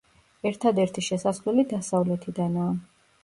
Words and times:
ერთადერთი 0.51 1.03
შესასვლელი 1.07 1.67
დასავლეთიდანაა. 1.73 2.73